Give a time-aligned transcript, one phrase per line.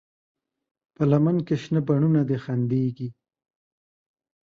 [0.95, 3.09] په لمن کې شنه بڼوڼه دي خندېږي